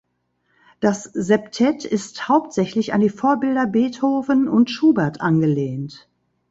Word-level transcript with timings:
Das 0.79 1.03
Septett 1.03 1.85
ist 1.85 2.27
hauptsächlich 2.27 2.91
an 2.95 3.01
die 3.01 3.11
Vorbilder 3.11 3.67
Beethoven 3.67 4.47
und 4.47 4.71
Schubert 4.71 5.21
angelehnt. 5.21 6.09